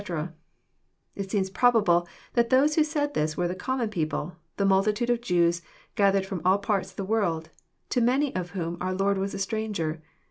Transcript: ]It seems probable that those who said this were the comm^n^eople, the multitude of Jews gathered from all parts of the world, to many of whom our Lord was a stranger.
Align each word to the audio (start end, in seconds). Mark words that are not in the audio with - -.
]It 1.15 1.29
seems 1.29 1.51
probable 1.51 2.07
that 2.33 2.49
those 2.49 2.73
who 2.73 2.83
said 2.83 3.13
this 3.13 3.37
were 3.37 3.47
the 3.47 3.53
comm^n^eople, 3.53 4.33
the 4.57 4.65
multitude 4.65 5.11
of 5.11 5.21
Jews 5.21 5.61
gathered 5.93 6.25
from 6.25 6.41
all 6.43 6.57
parts 6.57 6.89
of 6.89 6.95
the 6.95 7.05
world, 7.05 7.51
to 7.91 8.01
many 8.01 8.33
of 8.35 8.49
whom 8.57 8.77
our 8.81 8.95
Lord 8.95 9.19
was 9.19 9.35
a 9.35 9.37
stranger. 9.37 10.01